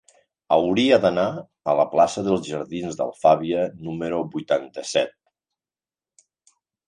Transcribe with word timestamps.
Hauria 0.55 0.97
d'anar 1.01 1.25
a 1.73 1.75
la 1.79 1.85
plaça 1.91 2.23
dels 2.29 2.47
Jardins 2.53 2.97
d'Alfàbia 3.01 3.67
número 3.89 4.21
vuitanta-set. 4.37 5.15